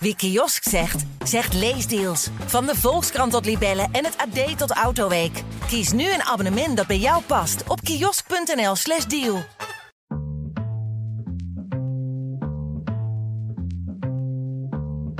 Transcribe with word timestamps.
Wie 0.00 0.16
kiosk 0.16 0.68
zegt, 0.68 1.04
zegt 1.24 1.54
leesdeals. 1.54 2.28
Van 2.46 2.66
de 2.66 2.74
Volkskrant 2.74 3.32
tot 3.32 3.44
Libellen 3.44 3.88
en 3.92 4.04
het 4.04 4.16
AD 4.16 4.58
tot 4.58 4.70
Autoweek. 4.70 5.42
Kies 5.66 5.92
nu 5.92 6.12
een 6.12 6.22
abonnement 6.22 6.76
dat 6.76 6.86
bij 6.86 6.98
jou 6.98 7.22
past 7.22 7.62
op 7.68 7.80
kiosk.nl/slash 7.80 9.04
deal. 9.04 9.42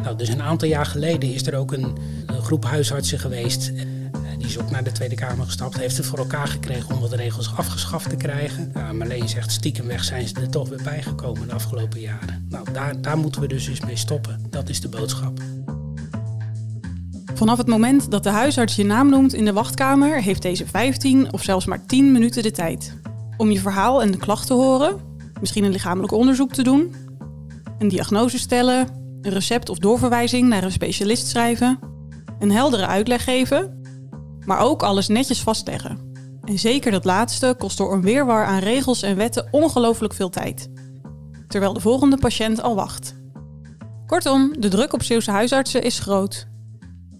Nou, 0.02 0.16
dus 0.16 0.28
een 0.28 0.42
aantal 0.42 0.68
jaar 0.68 0.86
geleden 0.86 1.32
is 1.32 1.46
er 1.46 1.54
ook 1.54 1.72
een, 1.72 1.98
een 2.26 2.42
groep 2.42 2.64
huisartsen 2.64 3.18
geweest. 3.18 3.72
Eh, 4.38 4.44
Die 4.44 4.48
is 4.48 4.58
ook 4.58 4.70
naar 4.70 4.84
de 4.84 4.92
Tweede 4.92 5.14
Kamer 5.14 5.44
gestapt. 5.44 5.78
Heeft 5.78 5.96
het 5.96 6.06
voor 6.06 6.18
elkaar 6.18 6.48
gekregen 6.48 6.94
om 6.94 7.00
wat 7.00 7.12
regels 7.12 7.56
afgeschaft 7.56 8.10
te 8.10 8.16
krijgen. 8.16 8.70
Nou, 8.74 8.94
Marleen 8.94 9.28
zegt 9.28 9.52
stiekem 9.52 9.98
zijn 10.00 10.28
ze 10.28 10.34
er 10.34 10.50
toch 10.50 10.68
weer 10.68 10.82
bijgekomen 10.82 11.48
de 11.48 11.54
afgelopen 11.54 12.00
jaren. 12.00 12.46
Nou, 12.48 12.72
daar, 12.72 13.00
daar 13.00 13.18
moeten 13.18 13.40
we 13.40 13.46
dus 13.46 13.68
eens 13.68 13.80
mee 13.80 13.96
stoppen. 13.96 14.46
Dat 14.50 14.68
is 14.68 14.80
de 14.80 14.88
boodschap. 14.88 15.40
Vanaf 17.34 17.58
het 17.58 17.66
moment 17.66 18.10
dat 18.10 18.22
de 18.22 18.30
huisarts 18.30 18.76
je 18.76 18.84
naam 18.84 19.10
noemt 19.10 19.34
in 19.34 19.44
de 19.44 19.52
wachtkamer, 19.52 20.22
heeft 20.22 20.42
deze 20.42 20.66
15 20.66 21.32
of 21.32 21.42
zelfs 21.42 21.66
maar 21.66 21.86
10 21.86 22.12
minuten 22.12 22.42
de 22.42 22.50
tijd. 22.50 22.96
Om 23.36 23.50
je 23.50 23.60
verhaal 23.60 24.02
en 24.02 24.10
de 24.10 24.18
klacht 24.18 24.46
te 24.46 24.54
horen, 24.54 24.96
misschien 25.40 25.64
een 25.64 25.72
lichamelijk 25.72 26.12
onderzoek 26.12 26.52
te 26.52 26.62
doen, 26.62 26.94
een 27.78 27.88
diagnose 27.88 28.38
stellen, 28.38 28.88
een 29.22 29.32
recept 29.32 29.68
of 29.68 29.78
doorverwijzing 29.78 30.48
naar 30.48 30.64
een 30.64 30.72
specialist 30.72 31.26
schrijven, 31.26 31.78
een 32.38 32.50
heldere 32.50 32.86
uitleg 32.86 33.24
geven, 33.24 33.77
maar 34.48 34.60
ook 34.60 34.82
alles 34.82 35.08
netjes 35.08 35.42
vastleggen. 35.42 36.12
En 36.44 36.58
zeker 36.58 36.90
dat 36.90 37.04
laatste 37.04 37.54
kost 37.58 37.78
door 37.78 37.92
een 37.92 38.02
weerwar 38.02 38.44
aan 38.44 38.58
regels 38.58 39.02
en 39.02 39.16
wetten 39.16 39.48
ongelooflijk 39.50 40.14
veel 40.14 40.30
tijd. 40.30 40.68
Terwijl 41.48 41.72
de 41.72 41.80
volgende 41.80 42.16
patiënt 42.16 42.62
al 42.62 42.74
wacht. 42.74 43.14
Kortom, 44.06 44.60
de 44.60 44.68
druk 44.68 44.92
op 44.92 45.02
Zeeuwse 45.02 45.30
huisartsen 45.30 45.82
is 45.82 45.98
groot. 45.98 46.46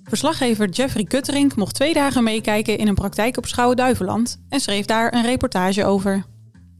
Verslaggever 0.02 0.68
Jeffrey 0.68 1.04
Kutterink 1.04 1.57
mocht 1.57 1.74
twee 1.74 1.95
dagen 1.95 2.24
meekijken 2.24 2.79
in 2.79 2.88
een 2.88 2.95
praktijk 2.95 3.37
op 3.37 3.46
Schouwen-Duiveland 3.46 4.45
en 4.48 4.60
schreef 4.60 4.87
daar 4.87 5.15
een 5.15 5.24
reportage 5.24 5.85
over. 5.85 6.24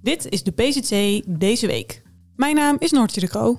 Dit 0.03 0.29
is 0.29 0.43
de 0.43 0.51
PZC 0.51 1.23
deze 1.39 1.67
week. 1.67 2.03
Mijn 2.37 2.55
naam 2.55 2.77
is 2.79 2.91
Noortje 2.91 3.21
de 3.21 3.29
Kroo. 3.29 3.59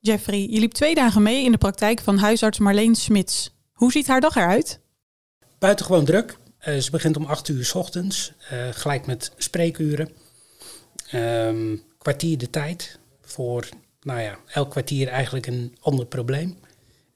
Jeffrey, 0.00 0.46
je 0.50 0.60
liep 0.60 0.72
twee 0.72 0.94
dagen 0.94 1.22
mee 1.22 1.44
in 1.44 1.52
de 1.52 1.58
praktijk 1.58 2.00
van 2.00 2.18
huisarts 2.18 2.58
Marleen 2.58 2.94
Smits. 2.94 3.58
Hoe 3.72 3.92
ziet 3.92 4.06
haar 4.06 4.20
dag 4.20 4.36
eruit? 4.36 4.79
Buitengewoon 5.60 6.04
druk. 6.04 6.36
Uh, 6.68 6.78
ze 6.78 6.90
begint 6.90 7.16
om 7.16 7.24
8 7.24 7.48
uur 7.48 7.64
s 7.64 7.74
ochtends, 7.74 8.32
uh, 8.52 8.68
gelijk 8.70 9.06
met 9.06 9.32
spreekuren. 9.36 10.08
Um, 11.14 11.82
kwartier 11.98 12.38
de 12.38 12.50
tijd 12.50 12.98
voor, 13.22 13.68
nou 14.02 14.20
ja, 14.20 14.38
elk 14.46 14.70
kwartier 14.70 15.08
eigenlijk 15.08 15.46
een 15.46 15.76
ander 15.80 16.06
probleem. 16.06 16.58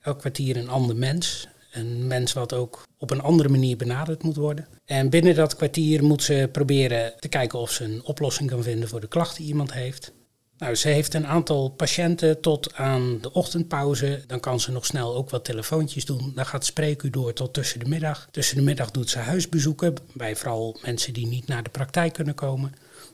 Elk 0.00 0.18
kwartier 0.18 0.56
een 0.56 0.68
ander 0.68 0.96
mens. 0.96 1.48
Een 1.72 2.06
mens 2.06 2.32
wat 2.32 2.52
ook 2.52 2.82
op 2.98 3.10
een 3.10 3.20
andere 3.20 3.48
manier 3.48 3.76
benaderd 3.76 4.22
moet 4.22 4.36
worden. 4.36 4.68
En 4.84 5.10
binnen 5.10 5.34
dat 5.34 5.56
kwartier 5.56 6.04
moet 6.04 6.22
ze 6.22 6.48
proberen 6.52 7.12
te 7.18 7.28
kijken 7.28 7.58
of 7.58 7.70
ze 7.70 7.84
een 7.84 8.04
oplossing 8.04 8.50
kan 8.50 8.62
vinden 8.62 8.88
voor 8.88 9.00
de 9.00 9.08
klacht 9.08 9.36
die 9.36 9.46
iemand 9.46 9.72
heeft. 9.72 10.12
Nou, 10.58 10.74
ze 10.74 10.88
heeft 10.88 11.14
een 11.14 11.26
aantal 11.26 11.68
patiënten 11.68 12.40
tot 12.40 12.74
aan 12.74 13.18
de 13.20 13.32
ochtendpauze. 13.32 14.24
Dan 14.26 14.40
kan 14.40 14.60
ze 14.60 14.72
nog 14.72 14.86
snel 14.86 15.14
ook 15.14 15.30
wat 15.30 15.44
telefoontjes 15.44 16.04
doen. 16.04 16.32
Dan 16.34 16.46
gaat 16.46 16.64
spreekuur 16.64 17.10
door 17.10 17.32
tot 17.32 17.52
tussen 17.52 17.78
de 17.78 17.88
middag. 17.88 18.28
Tussen 18.30 18.56
de 18.56 18.62
middag 18.62 18.90
doet 18.90 19.10
ze 19.10 19.18
huisbezoeken 19.18 19.94
bij 20.12 20.36
vooral 20.36 20.78
mensen 20.82 21.12
die 21.12 21.26
niet 21.26 21.46
naar 21.46 21.62
de 21.62 21.70
praktijk 21.70 22.12
kunnen 22.12 22.34
komen. 22.34 22.72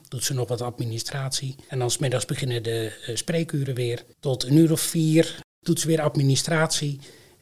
Doet 0.09 0.25
ze 0.25 0.35
nog 0.35 0.49
wat 0.49 0.61
administratie. 0.61 1.57
En 1.69 1.79
dan 1.79 1.91
smiddags 1.91 2.25
beginnen 2.25 2.63
de 2.63 2.93
uh, 3.09 3.17
spreekuren 3.17 3.75
weer. 3.75 4.05
Tot 4.21 4.45
een 4.45 4.57
uur 4.57 4.73
of 4.73 4.81
vier 4.81 5.39
doet 5.61 5.81
ze 5.81 5.87
weer 5.87 6.01
administratie. 6.01 7.01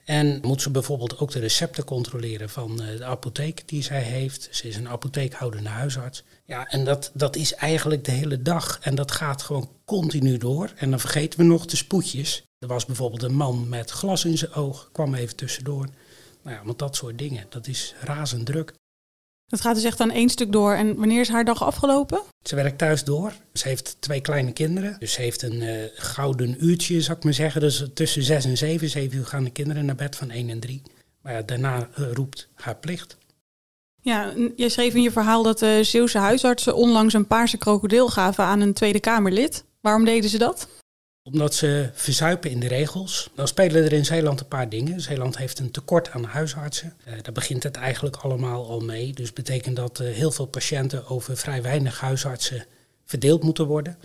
En 0.08 0.38
moet 0.42 0.62
ze 0.62 0.70
bijvoorbeeld 0.70 1.18
ook 1.18 1.30
de 1.30 1.38
recepten 1.38 1.84
controleren 1.84 2.48
van 2.48 2.76
de 2.76 3.04
apotheek 3.04 3.62
die 3.68 3.82
zij 3.82 4.02
heeft. 4.02 4.48
Ze 4.50 4.68
is 4.68 4.76
een 4.76 4.88
apotheekhoudende 4.88 5.69
huisarts. 5.69 6.22
Ja, 6.44 6.69
en 6.69 6.84
dat, 6.84 7.10
dat 7.14 7.36
is 7.36 7.54
eigenlijk 7.54 8.04
de 8.04 8.10
hele 8.10 8.42
dag. 8.42 8.78
En 8.80 8.94
dat 8.94 9.10
gaat 9.10 9.42
gewoon 9.42 9.70
continu 9.84 10.38
door. 10.38 10.72
En 10.76 10.91
dan 10.91 11.00
vergeten 11.00 11.38
we 11.38 11.44
nog 11.44 11.66
de 11.66 11.76
spoedjes. 11.76 12.44
Er 12.58 12.68
was 12.68 12.86
bijvoorbeeld 12.86 13.22
een 13.22 13.34
man 13.34 13.68
met 13.68 13.91
glas 13.91 14.24
in 14.24 14.38
zijn 14.38 14.52
oog, 14.52 14.88
kwam 14.92 15.14
even 15.14 15.36
tussendoor. 15.36 15.88
Nou 16.42 16.56
ja, 16.56 16.64
want 16.64 16.78
dat 16.78 16.97
soort 16.97 17.18
dingen, 17.18 17.47
dat 17.48 17.66
is 17.66 17.94
razend 18.00 18.47
druk. 18.47 18.74
Dat 19.48 19.60
gaat 19.60 19.75
dus 19.75 19.84
echt 19.84 20.00
aan 20.00 20.10
één 20.10 20.28
stuk 20.28 20.53
door. 20.53 20.72
En 20.72 20.97
wanneer 20.97 21.20
is 21.20 21.28
haar 21.28 21.44
dag 21.44 21.62
afgelopen? 21.62 22.22
Ze 22.42 22.54
werkt 22.54 22.78
thuis 22.78 23.04
door. 23.04 23.32
Ze 23.53 23.69
heeft 23.69 23.97
twee 24.00 24.20
kleine 24.20 24.53
kinderen. 24.53 24.97
Dus 24.98 25.12
ze 25.12 25.20
heeft 25.20 25.42
een 25.42 25.62
uh, 25.62 25.84
gouden 25.94 26.64
uurtje, 26.64 27.00
zou 27.00 27.16
ik 27.19 27.25
maar 27.25 27.34
zeggen. 27.34 27.60
Dus 27.60 27.84
tussen 27.94 28.22
zes 28.22 28.44
en 28.44 28.56
zeven, 28.56 28.88
zeven 28.88 29.19
uur 29.19 29.26
gaan 29.26 29.44
de 29.44 29.50
kinderen 29.50 29.84
naar 29.84 29.94
bed 29.94 30.16
van 30.16 30.31
één 30.31 30.48
en 30.48 30.60
drie. 30.60 30.82
Maar 31.22 31.32
ja, 31.32 31.42
daarna 31.42 31.88
uh, 31.98 32.12
roept 32.12 32.48
haar 32.54 32.76
plicht. 32.76 33.16
Ja, 34.00 34.32
jij 34.56 34.69
schreef 34.69 34.94
in 34.94 35.03
je 35.03 35.10
verhaal 35.10 35.42
dat 35.42 35.59
de 35.59 35.80
Zeeuwse 35.82 36.19
huisartsen 36.19 36.76
onlangs 36.76 37.15
een 37.15 37.26
paarse 37.26 37.59
krokodil 37.59 38.09
gaven 38.09 38.44
aan 38.44 38.60
een 38.60 38.72
Tweede 38.72 39.00
Kamerlid. 39.00 39.65
Waarom 39.80 40.04
deden 40.04 40.30
ze 40.30 40.38
dat? 40.38 40.69
Omdat 41.33 41.55
ze 41.55 41.91
verzuipen 41.94 42.50
in 42.50 42.61
de 42.61 42.69
regels. 42.69 43.31
Dan 43.34 43.49
spelen 43.49 43.84
er 43.84 43.93
in 43.93 44.05
Zeeland 44.05 44.41
een 44.41 44.49
paar 44.49 44.69
dingen. 44.69 45.00
Zeeland 45.00 45.39
heeft 45.39 45.59
een 45.59 45.71
tekort 45.71 46.11
aan 46.11 46.25
huisartsen. 46.25 46.94
Uh, 47.09 47.15
daar 47.22 47.33
begint 47.33 47.62
het 47.62 47.77
eigenlijk 47.77 48.16
allemaal 48.16 48.69
al 48.69 48.81
mee. 48.81 49.12
Dus 49.12 49.33
betekent 49.33 49.77
dat 49.77 50.00
uh, 50.00 50.15
heel 50.15 50.31
veel 50.31 50.47
patiënten 50.47 51.09
over 51.09 51.37
vrij 51.37 51.62
weinig 51.62 52.00
huisartsen 52.00 52.66
verdeeld 53.05 53.43
moeten 53.43 53.66
worden. 53.66 53.99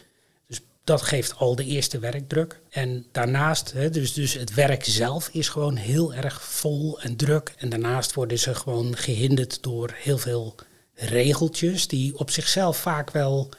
Dus 0.47 0.61
dat 0.83 1.01
geeft 1.01 1.35
al 1.35 1.55
de 1.55 1.65
eerste 1.65 1.99
werkdruk. 1.99 2.59
En 2.69 3.05
daarnaast, 3.11 3.71
hè, 3.71 3.89
dus, 3.89 4.13
dus 4.13 4.33
het 4.33 4.53
werk 4.53 4.85
zelf 4.85 5.29
is 5.31 5.49
gewoon 5.49 5.75
heel 5.75 6.13
erg 6.13 6.41
vol 6.41 7.01
en 7.01 7.15
druk. 7.15 7.53
En 7.57 7.69
daarnaast 7.69 8.13
worden 8.13 8.39
ze 8.39 8.55
gewoon 8.55 8.97
gehinderd 8.97 9.63
door 9.63 9.93
heel 9.95 10.17
veel 10.17 10.55
regeltjes 10.95 11.87
die 11.87 12.17
op 12.17 12.29
zichzelf 12.29 12.77
vaak 12.77 13.11
wel 13.11 13.49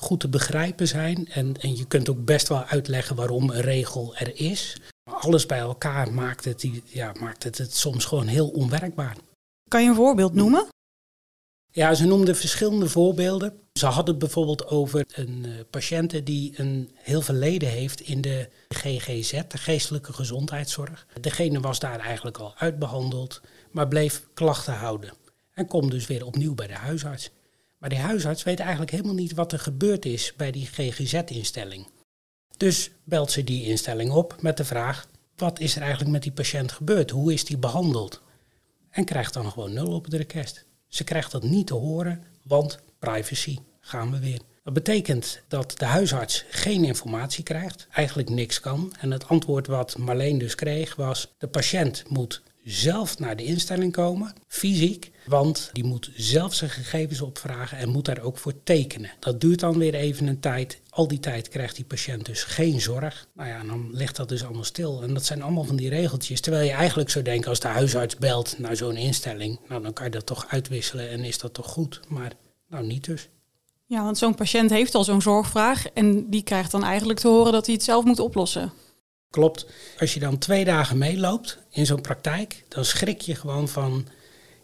goed 0.00 0.20
te 0.20 0.28
begrijpen 0.28 0.88
zijn. 0.88 1.28
En, 1.28 1.56
en 1.60 1.76
je 1.76 1.86
kunt 1.86 2.08
ook 2.08 2.24
best 2.24 2.48
wel 2.48 2.64
uitleggen 2.64 3.16
waarom 3.16 3.50
een 3.50 3.60
regel 3.60 4.16
er 4.16 4.40
is. 4.40 4.76
Maar 5.10 5.18
alles 5.18 5.46
bij 5.46 5.58
elkaar 5.58 6.12
maakt 6.12 6.44
het, 6.44 6.68
ja, 6.84 7.12
maakt 7.20 7.42
het, 7.42 7.58
het 7.58 7.76
soms 7.76 8.04
gewoon 8.04 8.26
heel 8.26 8.48
onwerkbaar. 8.48 9.16
Kan 9.68 9.82
je 9.82 9.88
een 9.88 9.94
voorbeeld 9.94 10.34
noemen? 10.34 10.66
Ja, 11.72 11.94
ze 11.94 12.06
noemden 12.06 12.36
verschillende 12.36 12.88
voorbeelden. 12.88 13.60
Ze 13.72 13.86
hadden 13.86 14.14
het 14.14 14.18
bijvoorbeeld 14.18 14.66
over 14.66 15.04
een 15.14 15.44
uh, 15.46 15.52
patiënte 15.70 16.22
die 16.22 16.52
een 16.56 16.90
heel 16.94 17.20
verleden 17.20 17.68
heeft 17.68 18.00
in 18.00 18.20
de 18.20 18.48
GGZ, 18.68 19.30
de 19.48 19.58
geestelijke 19.58 20.12
gezondheidszorg. 20.12 21.06
Degene 21.20 21.60
was 21.60 21.78
daar 21.78 21.98
eigenlijk 21.98 22.38
al 22.38 22.54
uitbehandeld, 22.56 23.40
maar 23.70 23.88
bleef 23.88 24.26
klachten 24.34 24.74
houden. 24.74 25.12
En 25.52 25.66
komt 25.66 25.90
dus 25.90 26.06
weer 26.06 26.26
opnieuw 26.26 26.54
bij 26.54 26.66
de 26.66 26.74
huisarts. 26.74 27.30
Maar 27.80 27.88
die 27.90 27.98
huisarts 27.98 28.42
weet 28.42 28.60
eigenlijk 28.60 28.90
helemaal 28.90 29.14
niet 29.14 29.34
wat 29.34 29.52
er 29.52 29.58
gebeurd 29.58 30.04
is 30.04 30.32
bij 30.36 30.50
die 30.50 30.66
GGZ-instelling. 30.66 31.86
Dus 32.56 32.90
belt 33.04 33.30
ze 33.30 33.44
die 33.44 33.64
instelling 33.64 34.10
op 34.10 34.42
met 34.42 34.56
de 34.56 34.64
vraag: 34.64 35.06
wat 35.36 35.60
is 35.60 35.76
er 35.76 35.80
eigenlijk 35.80 36.10
met 36.10 36.22
die 36.22 36.32
patiënt 36.32 36.72
gebeurd? 36.72 37.10
Hoe 37.10 37.32
is 37.32 37.44
die 37.44 37.58
behandeld? 37.58 38.22
En 38.90 39.04
krijgt 39.04 39.34
dan 39.34 39.50
gewoon 39.50 39.72
nul 39.72 39.94
op 39.94 40.04
het 40.04 40.14
request. 40.14 40.64
Ze 40.88 41.04
krijgt 41.04 41.32
dat 41.32 41.42
niet 41.42 41.66
te 41.66 41.74
horen, 41.74 42.24
want 42.42 42.78
privacy 42.98 43.58
gaan 43.80 44.10
we 44.10 44.18
weer. 44.18 44.40
Dat 44.62 44.74
betekent 44.74 45.42
dat 45.48 45.78
de 45.78 45.84
huisarts 45.84 46.44
geen 46.50 46.84
informatie 46.84 47.44
krijgt, 47.44 47.86
eigenlijk 47.92 48.28
niks 48.28 48.60
kan. 48.60 48.92
En 48.98 49.10
het 49.10 49.28
antwoord 49.28 49.66
wat 49.66 49.98
Marleen 49.98 50.38
dus 50.38 50.54
kreeg 50.54 50.96
was: 50.96 51.32
de 51.38 51.48
patiënt 51.48 52.04
moet 52.08 52.42
zelf 52.64 53.18
naar 53.18 53.36
de 53.36 53.44
instelling 53.44 53.92
komen, 53.92 54.32
fysiek, 54.46 55.10
want 55.26 55.70
die 55.72 55.84
moet 55.84 56.10
zelf 56.16 56.54
zijn 56.54 56.70
gegevens 56.70 57.20
opvragen 57.20 57.78
en 57.78 57.88
moet 57.88 58.04
daar 58.04 58.20
ook 58.20 58.38
voor 58.38 58.62
tekenen. 58.62 59.10
Dat 59.18 59.40
duurt 59.40 59.60
dan 59.60 59.78
weer 59.78 59.94
even 59.94 60.26
een 60.26 60.40
tijd. 60.40 60.80
Al 60.90 61.08
die 61.08 61.20
tijd 61.20 61.48
krijgt 61.48 61.76
die 61.76 61.84
patiënt 61.84 62.26
dus 62.26 62.42
geen 62.42 62.80
zorg. 62.80 63.26
Nou 63.34 63.48
ja, 63.48 63.62
dan 63.62 63.88
ligt 63.92 64.16
dat 64.16 64.28
dus 64.28 64.44
allemaal 64.44 64.64
stil. 64.64 65.02
En 65.02 65.14
dat 65.14 65.24
zijn 65.24 65.42
allemaal 65.42 65.64
van 65.64 65.76
die 65.76 65.88
regeltjes. 65.88 66.40
Terwijl 66.40 66.64
je 66.64 66.72
eigenlijk 66.72 67.10
zou 67.10 67.24
denken, 67.24 67.48
als 67.48 67.60
de 67.60 67.68
huisarts 67.68 68.16
belt 68.16 68.58
naar 68.58 68.76
zo'n 68.76 68.96
instelling, 68.96 69.60
nou 69.68 69.82
dan 69.82 69.92
kan 69.92 70.04
je 70.04 70.10
dat 70.10 70.26
toch 70.26 70.46
uitwisselen 70.48 71.10
en 71.10 71.24
is 71.24 71.38
dat 71.38 71.54
toch 71.54 71.66
goed. 71.66 72.00
Maar 72.08 72.32
nou 72.68 72.86
niet 72.86 73.04
dus. 73.04 73.28
Ja, 73.86 74.04
want 74.04 74.18
zo'n 74.18 74.34
patiënt 74.34 74.70
heeft 74.70 74.94
al 74.94 75.04
zo'n 75.04 75.22
zorgvraag 75.22 75.86
en 75.86 76.30
die 76.30 76.42
krijgt 76.42 76.70
dan 76.70 76.84
eigenlijk 76.84 77.18
te 77.18 77.28
horen 77.28 77.52
dat 77.52 77.66
hij 77.66 77.74
het 77.74 77.84
zelf 77.84 78.04
moet 78.04 78.18
oplossen. 78.18 78.72
Klopt. 79.30 79.66
Als 79.98 80.14
je 80.14 80.20
dan 80.20 80.38
twee 80.38 80.64
dagen 80.64 80.98
meeloopt 80.98 81.58
in 81.70 81.86
zo'n 81.86 82.00
praktijk, 82.00 82.64
dan 82.68 82.84
schrik 82.84 83.20
je 83.20 83.34
gewoon 83.34 83.68
van 83.68 84.06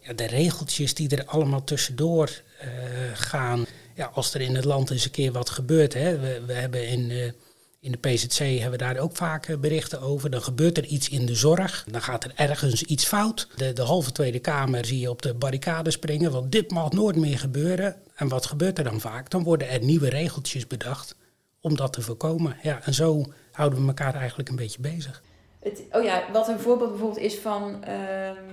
ja, 0.01 0.13
de 0.13 0.27
regeltjes 0.27 0.95
die 0.95 1.17
er 1.17 1.25
allemaal 1.25 1.65
tussendoor 1.65 2.43
uh, 2.63 2.69
gaan. 3.15 3.67
Ja, 3.95 4.07
als 4.07 4.35
er 4.35 4.41
in 4.41 4.55
het 4.55 4.65
land 4.65 4.91
eens 4.91 5.05
een 5.05 5.11
keer 5.11 5.33
wat 5.33 5.51
gebeurt. 5.51 5.95
Hè. 5.95 6.19
We, 6.19 6.43
we 6.47 6.53
hebben 6.53 6.89
in, 6.89 7.11
uh, 7.11 7.25
in 7.81 7.93
de 7.93 7.99
PZC 7.99 8.39
hebben 8.39 8.71
we 8.71 8.77
daar 8.77 8.99
ook 8.99 9.17
vaak 9.17 9.61
berichten 9.61 10.01
over. 10.01 10.31
Dan 10.31 10.43
gebeurt 10.43 10.77
er 10.77 10.85
iets 10.85 11.09
in 11.09 11.27
de 11.27 11.35
zorg. 11.35 11.85
Dan 11.91 12.03
gaat 12.03 12.25
er 12.25 12.33
ergens 12.35 12.83
iets 12.83 13.05
fout. 13.05 13.49
De, 13.57 13.73
de 13.73 13.83
halve 13.83 14.13
Tweede 14.13 14.39
Kamer 14.39 14.85
zie 14.85 15.01
je 15.01 15.11
op 15.11 15.23
de 15.23 15.35
barricade 15.35 15.91
springen. 15.91 16.31
Want 16.31 16.53
dit 16.53 16.71
mag 16.71 16.91
nooit 16.93 17.17
meer 17.17 17.39
gebeuren. 17.39 17.97
En 18.15 18.29
wat 18.29 18.47
gebeurt 18.47 18.79
er 18.79 18.85
dan 18.85 19.01
vaak? 19.01 19.31
Dan 19.31 19.43
worden 19.43 19.69
er 19.69 19.85
nieuwe 19.85 20.09
regeltjes 20.09 20.67
bedacht 20.67 21.15
om 21.61 21.77
dat 21.77 21.93
te 21.93 22.03
voorkomen. 22.03 22.57
Ja, 22.63 22.81
en 22.85 22.95
zo 22.95 23.33
houden 23.57 23.81
we 23.81 23.87
elkaar 23.87 24.15
eigenlijk 24.15 24.49
een 24.49 24.57
beetje 24.57 24.81
bezig. 24.81 25.23
Het, 25.59 25.83
oh 25.93 26.03
ja, 26.03 26.23
wat 26.33 26.49
een 26.49 26.61
voorbeeld 26.61 26.91
bijvoorbeeld 26.91 27.21
is 27.21 27.39
van, 27.39 27.85
ehm, 27.85 28.45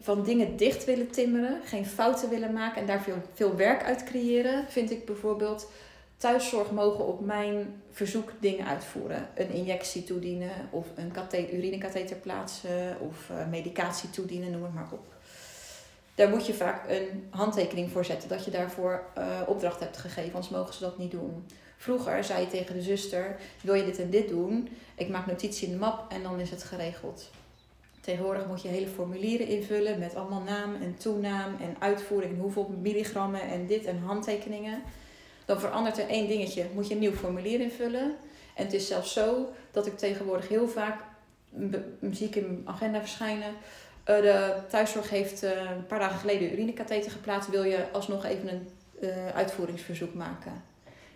van 0.00 0.24
dingen 0.24 0.56
dicht 0.56 0.84
willen 0.84 1.10
timmeren, 1.10 1.60
geen 1.64 1.86
fouten 1.86 2.28
willen 2.28 2.52
maken 2.52 2.80
en 2.80 2.86
daar 2.86 3.02
veel, 3.02 3.22
veel 3.34 3.56
werk 3.56 3.82
uit 3.82 4.04
creëren, 4.04 4.64
vind 4.68 4.90
ik 4.90 5.04
bijvoorbeeld 5.04 5.70
thuiszorg 6.16 6.70
mogen 6.70 7.06
op 7.06 7.20
mijn 7.20 7.82
verzoek 7.90 8.32
dingen 8.40 8.66
uitvoeren. 8.66 9.28
Een 9.34 9.50
injectie 9.50 10.04
toedienen 10.04 10.68
of 10.70 10.86
een 10.94 11.54
urinekatheter 11.54 12.16
plaatsen 12.16 12.96
of 13.00 13.28
uh, 13.30 13.48
medicatie 13.48 14.10
toedienen, 14.10 14.50
noem 14.50 14.62
het 14.62 14.74
maar 14.74 14.88
op. 14.92 15.11
Daar 16.14 16.28
moet 16.28 16.46
je 16.46 16.54
vaak 16.54 16.88
een 16.88 17.26
handtekening 17.30 17.90
voor 17.90 18.04
zetten 18.04 18.28
dat 18.28 18.44
je 18.44 18.50
daarvoor 18.50 19.04
uh, 19.18 19.40
opdracht 19.46 19.80
hebt 19.80 19.96
gegeven, 19.96 20.34
anders 20.34 20.52
mogen 20.52 20.74
ze 20.74 20.80
dat 20.80 20.98
niet 20.98 21.10
doen. 21.10 21.46
Vroeger 21.76 22.24
zei 22.24 22.40
je 22.40 22.46
tegen 22.46 22.74
de 22.74 22.82
zuster: 22.82 23.36
Wil 23.62 23.74
je 23.74 23.84
dit 23.84 23.98
en 23.98 24.10
dit 24.10 24.28
doen? 24.28 24.68
Ik 24.94 25.08
maak 25.08 25.26
notitie 25.26 25.66
in 25.66 25.72
de 25.72 25.78
map 25.78 26.12
en 26.12 26.22
dan 26.22 26.40
is 26.40 26.50
het 26.50 26.62
geregeld. 26.62 27.30
Tegenwoordig 28.00 28.46
moet 28.46 28.62
je 28.62 28.68
hele 28.68 28.86
formulieren 28.86 29.46
invullen 29.46 29.98
met 29.98 30.14
allemaal 30.14 30.42
naam 30.42 30.74
en 30.74 30.96
toenaam 30.96 31.56
en 31.60 31.76
uitvoering, 31.78 32.40
hoeveel 32.40 32.74
milligrammen 32.80 33.40
en 33.40 33.66
dit 33.66 33.84
en 33.84 33.98
handtekeningen. 33.98 34.82
Dan 35.44 35.60
verandert 35.60 35.98
er 35.98 36.08
één 36.08 36.28
dingetje, 36.28 36.66
moet 36.74 36.88
je 36.88 36.94
een 36.94 37.00
nieuw 37.00 37.12
formulier 37.12 37.60
invullen. 37.60 38.16
En 38.54 38.64
het 38.64 38.72
is 38.72 38.86
zelfs 38.86 39.12
zo 39.12 39.48
dat 39.70 39.86
ik 39.86 39.98
tegenwoordig 39.98 40.48
heel 40.48 40.68
vaak, 40.68 41.00
zie 42.10 42.26
ik 42.26 42.36
in 42.36 42.46
mijn 42.46 42.62
agenda 42.64 43.00
verschijnen, 43.00 43.54
eh, 44.04 44.16
de 44.16 44.54
thuiszorg 44.68 45.10
heeft 45.10 45.42
eh, 45.42 45.50
een 45.50 45.86
paar 45.86 45.98
dagen 45.98 46.18
geleden 46.18 46.52
urinekatheter 46.52 47.10
geplaatst. 47.10 47.50
Wil 47.50 47.62
je 47.62 47.90
alsnog 47.92 48.24
even 48.24 48.48
een 48.48 48.68
uh, 49.00 49.28
uitvoeringsverzoek 49.28 50.14
maken? 50.14 50.62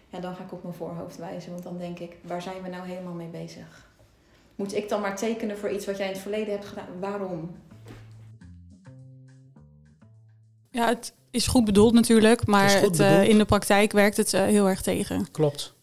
Ja, 0.08 0.20
dan 0.20 0.36
ga 0.36 0.42
ik 0.42 0.52
op 0.52 0.62
mijn 0.62 0.74
voorhoofd 0.74 1.16
wijzen. 1.16 1.50
Want 1.50 1.62
dan 1.62 1.78
denk 1.78 1.98
ik, 1.98 2.16
waar 2.22 2.42
zijn 2.42 2.62
we 2.62 2.68
nou 2.68 2.86
helemaal 2.88 3.12
mee 3.12 3.28
bezig? 3.28 3.88
Moet 4.54 4.74
ik 4.74 4.88
dan 4.88 5.00
maar 5.00 5.16
tekenen 5.16 5.58
voor 5.58 5.70
iets 5.70 5.86
wat 5.86 5.96
jij 5.96 6.06
in 6.06 6.12
het 6.12 6.22
verleden 6.22 6.52
hebt 6.52 6.66
gedaan? 6.66 6.86
Waarom? 7.00 7.56
Ja, 10.70 10.88
het 10.88 11.12
is 11.30 11.46
goed 11.46 11.64
bedoeld 11.64 11.92
natuurlijk, 11.92 12.46
maar 12.46 12.80
het, 12.80 13.00
uh, 13.00 13.28
in 13.28 13.38
de 13.38 13.44
praktijk 13.44 13.92
werkt 13.92 14.16
het 14.16 14.32
uh, 14.32 14.44
heel 14.44 14.68
erg 14.68 14.82
tegen. 14.82 15.30
Klopt. 15.30 15.74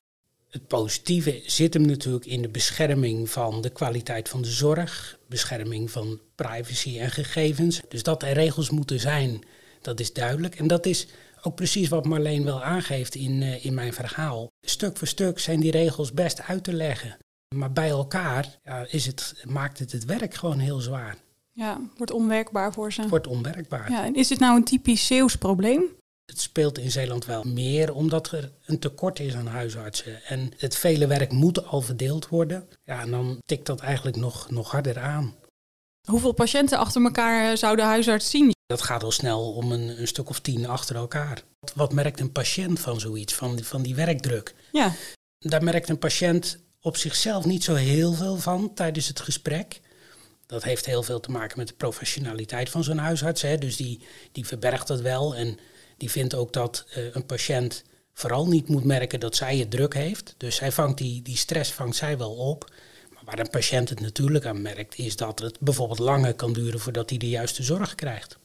Het 0.49 0.67
positieve 0.67 1.41
zit 1.45 1.73
hem 1.73 1.85
natuurlijk 1.85 2.25
in 2.25 2.41
de 2.41 2.49
bescherming 2.49 3.29
van 3.29 3.61
de 3.61 3.69
kwaliteit 3.69 4.29
van 4.29 4.41
de 4.41 4.47
zorg, 4.47 5.19
bescherming 5.27 5.91
van 5.91 6.19
privacy 6.47 6.99
en 6.99 7.11
gegevens. 7.11 7.81
Dus 7.87 8.03
dat 8.03 8.23
er 8.23 8.33
regels 8.33 8.69
moeten 8.69 8.99
zijn, 8.99 9.43
dat 9.81 9.99
is 9.99 10.13
duidelijk. 10.13 10.55
En 10.55 10.67
dat 10.67 10.85
is 10.85 11.07
ook 11.41 11.55
precies 11.55 11.89
wat 11.89 12.05
Marleen 12.05 12.43
wel 12.43 12.63
aangeeft 12.63 13.15
in, 13.15 13.41
uh, 13.41 13.65
in 13.65 13.73
mijn 13.73 13.93
verhaal. 13.93 14.47
Stuk 14.61 14.97
voor 14.97 15.07
stuk 15.07 15.39
zijn 15.39 15.59
die 15.59 15.71
regels 15.71 16.13
best 16.13 16.41
uit 16.41 16.63
te 16.63 16.73
leggen. 16.73 17.17
Maar 17.55 17.71
bij 17.71 17.89
elkaar 17.89 18.59
ja, 18.63 18.85
is 18.89 19.05
het, 19.05 19.43
maakt 19.47 19.79
het 19.79 19.91
het 19.91 20.05
werk 20.05 20.33
gewoon 20.33 20.59
heel 20.59 20.79
zwaar. 20.79 21.17
Ja, 21.51 21.81
wordt 21.97 22.11
onwerkbaar 22.11 22.73
voor 22.73 22.93
ze. 22.93 23.07
Wordt 23.07 23.27
onwerkbaar. 23.27 23.91
Ja, 23.91 24.05
en 24.05 24.15
is 24.15 24.27
dit 24.27 24.39
nou 24.39 24.55
een 24.55 24.63
typisch 24.63 25.07
Zeeuws 25.07 25.35
probleem? 25.35 25.83
Het 26.25 26.39
speelt 26.39 26.77
in 26.77 26.91
Zeeland 26.91 27.25
wel 27.25 27.43
meer 27.43 27.93
omdat 27.93 28.31
er 28.31 28.51
een 28.65 28.79
tekort 28.79 29.19
is 29.19 29.35
aan 29.35 29.47
huisartsen. 29.47 30.23
En 30.23 30.51
het 30.57 30.75
vele 30.75 31.07
werk 31.07 31.31
moet 31.31 31.65
al 31.65 31.81
verdeeld 31.81 32.27
worden. 32.27 32.67
Ja, 32.83 33.01
en 33.01 33.11
dan 33.11 33.37
tikt 33.45 33.65
dat 33.65 33.79
eigenlijk 33.79 34.15
nog, 34.15 34.51
nog 34.51 34.71
harder 34.71 34.99
aan. 34.99 35.35
Hoeveel 36.09 36.31
patiënten 36.31 36.77
achter 36.77 37.03
elkaar 37.03 37.51
eh, 37.51 37.57
zou 37.57 37.75
de 37.75 37.81
huisarts 37.81 38.29
zien? 38.29 38.51
Dat 38.65 38.81
gaat 38.81 39.03
al 39.03 39.11
snel 39.11 39.53
om 39.53 39.71
een, 39.71 39.99
een 39.99 40.07
stuk 40.07 40.29
of 40.29 40.39
tien 40.39 40.67
achter 40.67 40.95
elkaar. 40.95 41.43
Wat, 41.59 41.73
wat 41.75 41.93
merkt 41.93 42.19
een 42.19 42.31
patiënt 42.31 42.79
van 42.79 42.99
zoiets, 42.99 43.33
van, 43.33 43.63
van 43.63 43.81
die 43.81 43.95
werkdruk? 43.95 44.55
Ja. 44.71 44.93
Daar 45.39 45.63
merkt 45.63 45.89
een 45.89 45.97
patiënt 45.97 46.57
op 46.81 46.97
zichzelf 46.97 47.45
niet 47.45 47.63
zo 47.63 47.75
heel 47.75 48.13
veel 48.13 48.37
van 48.37 48.73
tijdens 48.73 49.07
het 49.07 49.19
gesprek. 49.19 49.81
Dat 50.45 50.63
heeft 50.63 50.85
heel 50.85 51.03
veel 51.03 51.19
te 51.19 51.31
maken 51.31 51.57
met 51.57 51.67
de 51.67 51.73
professionaliteit 51.73 52.69
van 52.69 52.83
zo'n 52.83 52.97
huisarts. 52.97 53.41
Hè. 53.41 53.57
Dus 53.57 53.75
die, 53.75 54.01
die 54.31 54.45
verbergt 54.45 54.87
dat 54.87 55.01
wel 55.01 55.35
en 55.35 55.57
die 55.97 56.11
vindt 56.11 56.35
ook 56.35 56.53
dat 56.53 56.85
uh, 56.97 57.15
een 57.15 57.25
patiënt 57.25 57.83
vooral 58.13 58.47
niet 58.47 58.67
moet 58.67 58.83
merken 58.83 59.19
dat 59.19 59.35
zij 59.35 59.57
het 59.57 59.71
druk 59.71 59.93
heeft. 59.93 60.35
Dus 60.37 60.55
zij 60.55 60.71
vangt 60.71 60.97
die, 60.97 61.21
die 61.21 61.37
stress 61.37 61.71
vangt 61.71 61.95
zij 61.95 62.17
wel 62.17 62.33
op. 62.33 62.71
Waar 63.25 63.39
een 63.39 63.49
patiënt 63.49 63.89
het 63.89 63.99
natuurlijk 63.99 64.45
aan 64.45 64.61
merkt, 64.61 64.97
is 64.97 65.15
dat 65.15 65.39
het 65.39 65.59
bijvoorbeeld 65.59 65.99
langer 65.99 66.33
kan 66.33 66.53
duren 66.53 66.79
voordat 66.79 67.09
hij 67.09 67.19
de 67.19 67.29
juiste 67.29 67.63
zorg 67.63 67.95
krijgt. 67.95 68.37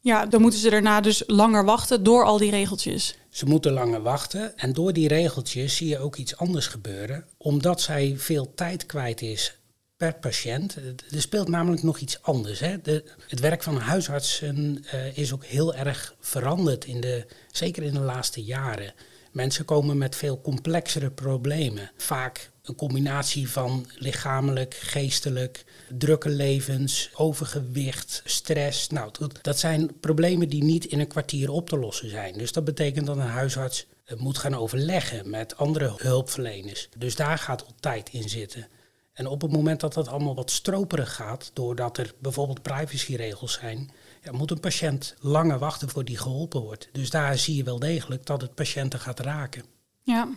Ja, 0.00 0.26
dan 0.26 0.40
moeten 0.40 0.60
ze 0.60 0.70
daarna 0.70 1.00
dus 1.00 1.22
langer 1.26 1.64
wachten 1.64 2.02
door 2.02 2.24
al 2.24 2.38
die 2.38 2.50
regeltjes. 2.50 3.16
Ze 3.30 3.46
moeten 3.46 3.72
langer 3.72 4.02
wachten 4.02 4.58
en 4.58 4.72
door 4.72 4.92
die 4.92 5.08
regeltjes 5.08 5.76
zie 5.76 5.88
je 5.88 5.98
ook 5.98 6.16
iets 6.16 6.36
anders 6.36 6.66
gebeuren. 6.66 7.24
Omdat 7.36 7.80
zij 7.80 8.14
veel 8.16 8.54
tijd 8.54 8.86
kwijt 8.86 9.22
is 9.22 9.58
per 9.96 10.14
patiënt. 10.14 10.76
Er 11.10 11.20
speelt 11.20 11.48
namelijk 11.48 11.82
nog 11.82 11.98
iets 11.98 12.22
anders. 12.22 12.60
Hè. 12.60 12.80
De, 12.80 13.04
het 13.28 13.40
werk 13.40 13.62
van 13.62 13.76
huisartsen 13.76 14.84
uh, 14.94 15.16
is 15.16 15.32
ook 15.32 15.44
heel 15.44 15.74
erg 15.74 16.14
veranderd, 16.20 16.84
in 16.84 17.00
de, 17.00 17.26
zeker 17.50 17.82
in 17.82 17.94
de 17.94 18.00
laatste 18.00 18.42
jaren. 18.42 18.94
Mensen 19.32 19.64
komen 19.64 19.98
met 19.98 20.16
veel 20.16 20.40
complexere 20.40 21.10
problemen. 21.10 21.90
Vaak 21.96 22.50
een 22.64 22.74
combinatie 22.74 23.50
van 23.50 23.86
lichamelijk, 23.98 24.74
geestelijk, 24.74 25.64
drukke 25.98 26.28
levens, 26.28 27.10
overgewicht, 27.14 28.22
stress. 28.24 28.88
Nou, 28.88 29.10
dat 29.42 29.58
zijn 29.58 30.00
problemen 30.00 30.48
die 30.48 30.64
niet 30.64 30.84
in 30.84 31.00
een 31.00 31.06
kwartier 31.06 31.50
op 31.50 31.68
te 31.68 31.78
lossen 31.78 32.10
zijn. 32.10 32.38
Dus 32.38 32.52
dat 32.52 32.64
betekent 32.64 33.06
dat 33.06 33.16
een 33.16 33.22
huisarts 33.22 33.86
eh, 34.04 34.18
moet 34.18 34.38
gaan 34.38 34.54
overleggen 34.54 35.30
met 35.30 35.56
andere 35.56 35.94
hulpverleners. 35.96 36.88
Dus 36.98 37.16
daar 37.16 37.38
gaat 37.38 37.64
al 37.64 37.74
tijd 37.80 38.08
in 38.08 38.28
zitten. 38.28 38.68
En 39.12 39.26
op 39.26 39.40
het 39.40 39.52
moment 39.52 39.80
dat 39.80 39.94
dat 39.94 40.08
allemaal 40.08 40.34
wat 40.34 40.50
stroperig 40.50 41.14
gaat, 41.14 41.50
doordat 41.54 41.98
er 41.98 42.14
bijvoorbeeld 42.18 42.62
privacyregels 42.62 43.52
zijn, 43.52 43.90
ja, 44.22 44.32
moet 44.32 44.50
een 44.50 44.60
patiënt 44.60 45.14
langer 45.20 45.58
wachten 45.58 45.88
voor 45.88 46.04
die 46.04 46.18
geholpen 46.18 46.60
wordt. 46.60 46.88
Dus 46.92 47.10
daar 47.10 47.38
zie 47.38 47.56
je 47.56 47.64
wel 47.64 47.78
degelijk 47.78 48.26
dat 48.26 48.40
het 48.40 48.54
patiënten 48.54 49.00
gaat 49.00 49.20
raken. 49.20 49.64
Ja. 50.02 50.28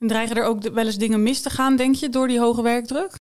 En 0.00 0.08
dreigen 0.08 0.36
er 0.36 0.44
ook 0.44 0.62
wel 0.62 0.86
eens 0.86 0.98
dingen 0.98 1.22
mis 1.22 1.40
te 1.40 1.50
gaan, 1.50 1.76
denk 1.76 1.94
je, 1.94 2.08
door 2.08 2.28
die 2.28 2.38
hoge 2.38 2.62
werkdruk? 2.62 3.14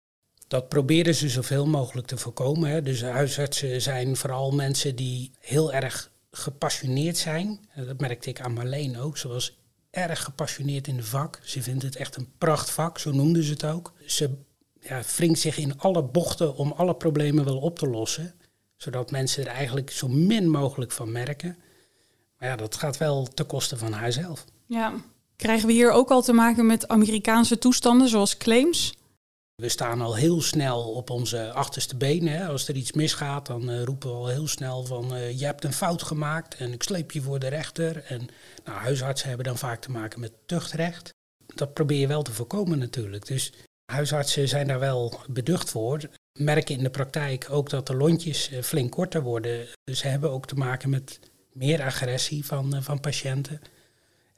Dat 0.49 0.69
proberen 0.69 1.15
ze 1.15 1.29
zoveel 1.29 1.67
mogelijk 1.67 2.07
te 2.07 2.17
voorkomen. 2.17 2.71
Hè. 2.71 2.83
Dus 2.83 3.03
huisartsen 3.03 3.83
zijn 3.83 4.17
vooral 4.17 4.51
mensen 4.51 4.97
die 4.97 5.31
heel 5.39 5.73
erg 5.73 6.11
gepassioneerd 6.31 7.17
zijn. 7.17 7.69
Dat 7.87 8.01
merkte 8.01 8.29
ik 8.29 8.41
aan 8.41 8.53
Marleen 8.53 8.99
ook. 8.99 9.19
Ze 9.19 9.29
was 9.29 9.59
erg 9.91 10.23
gepassioneerd 10.23 10.87
in 10.87 10.97
de 10.97 11.05
vak. 11.05 11.41
Ze 11.43 11.63
vindt 11.63 11.83
het 11.83 11.97
echt 11.97 12.17
een 12.17 12.29
prachtvak, 12.39 12.99
zo 12.99 13.13
noemden 13.13 13.43
ze 13.43 13.51
het 13.53 13.65
ook. 13.65 13.93
Ze 14.07 14.31
ja, 14.81 15.03
wringt 15.17 15.39
zich 15.39 15.59
in 15.59 15.79
alle 15.79 16.03
bochten 16.03 16.57
om 16.57 16.73
alle 16.73 16.95
problemen 16.95 17.45
wel 17.45 17.59
op 17.59 17.79
te 17.79 17.89
lossen. 17.89 18.35
Zodat 18.77 19.11
mensen 19.11 19.45
er 19.47 19.53
eigenlijk 19.53 19.91
zo 19.91 20.09
min 20.09 20.51
mogelijk 20.51 20.93
van 20.93 21.13
merken. 21.13 21.59
Maar 22.39 22.49
ja, 22.49 22.57
dat 22.57 22.77
gaat 22.77 22.97
wel 22.97 23.27
ten 23.27 23.47
koste 23.47 23.77
van 23.77 23.93
haarzelf. 23.93 24.45
Ja. 24.67 24.95
Krijgen 25.43 25.67
we 25.67 25.73
hier 25.73 25.91
ook 25.91 26.11
al 26.11 26.23
te 26.23 26.33
maken 26.33 26.67
met 26.67 26.89
Amerikaanse 26.89 27.59
toestanden 27.59 28.09
zoals 28.09 28.37
claims? 28.37 28.95
We 29.55 29.69
staan 29.69 30.01
al 30.01 30.17
heel 30.17 30.43
snel 30.43 30.93
op 30.93 31.11
onze 31.11 31.53
achterste 31.53 31.97
benen. 31.97 32.33
Hè. 32.33 32.47
Als 32.47 32.69
er 32.69 32.75
iets 32.75 32.93
misgaat, 32.93 33.47
dan 33.47 33.71
uh, 33.71 33.83
roepen 33.83 34.11
we 34.11 34.17
al 34.17 34.29
heel 34.29 34.49
snel 34.49 34.85
van 34.85 35.15
uh, 35.15 35.39
je 35.39 35.45
hebt 35.45 35.65
een 35.65 35.73
fout 35.73 36.03
gemaakt 36.03 36.55
en 36.55 36.73
ik 36.73 36.83
sleep 36.83 37.11
je 37.11 37.23
voor 37.23 37.39
de 37.39 37.49
rechter. 37.49 38.05
En 38.05 38.29
nou, 38.65 38.79
huisartsen 38.79 39.29
hebben 39.29 39.47
dan 39.47 39.59
vaak 39.59 39.81
te 39.81 39.91
maken 39.91 40.21
met 40.21 40.33
tuchtrecht. 40.47 41.15
Dat 41.55 41.75
probeer 41.75 42.01
je 42.01 42.07
wel 42.07 42.23
te 42.23 42.33
voorkomen 42.33 42.79
natuurlijk. 42.79 43.27
Dus 43.27 43.53
Huisartsen 43.93 44.49
zijn 44.49 44.67
daar 44.67 44.79
wel 44.79 45.21
beducht 45.29 45.71
voor. 45.71 46.01
Merken 46.39 46.77
in 46.77 46.83
de 46.83 46.91
praktijk 46.91 47.47
ook 47.51 47.71
dat 47.71 47.87
de 47.87 47.95
lontjes 47.95 48.51
eh, 48.51 48.63
flink 48.63 48.91
korter 48.91 49.23
worden. 49.23 49.67
Dus 49.85 49.99
ze 49.99 50.09
hebben 50.09 50.31
ook 50.31 50.47
te 50.47 50.55
maken 50.55 50.91
met 50.91 51.21
meer 51.53 51.83
agressie 51.83 52.45
van, 52.45 52.75
eh, 52.75 52.83
van 52.83 53.01
patiënten. 53.01 53.61